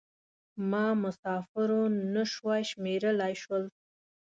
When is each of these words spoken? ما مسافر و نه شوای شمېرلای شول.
ما 0.69 0.87
مسافر 1.03 1.69
و 1.79 1.87
نه 2.13 2.23
شوای 2.33 2.61
شمېرلای 2.69 3.33
شول. 3.41 3.63